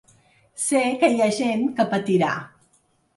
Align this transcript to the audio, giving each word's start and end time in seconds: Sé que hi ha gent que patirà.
Sé 0.61 0.79
que 1.03 1.09
hi 1.15 1.21
ha 1.25 1.27
gent 1.39 1.65
que 1.81 1.85
patirà. 1.91 2.31